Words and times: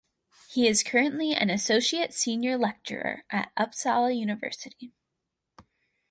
He 0.49 0.67
is 0.67 0.81
currently 0.81 1.33
an 1.33 1.51
Associate 1.51 2.11
Senior 2.11 2.57
Lecturer 2.57 3.23
at 3.29 3.51
Uppsala 3.55 4.17
University. 4.17 4.93